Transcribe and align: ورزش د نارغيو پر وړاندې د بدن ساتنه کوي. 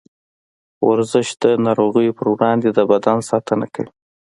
ورزش 0.89 1.27
د 1.43 1.43
نارغيو 1.65 2.15
پر 2.17 2.25
وړاندې 2.33 2.69
د 2.71 2.79
بدن 2.91 3.17
ساتنه 3.29 3.65
کوي. 3.73 3.91